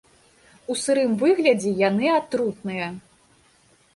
[0.73, 2.87] У сырым выглядзе яны атрутныя.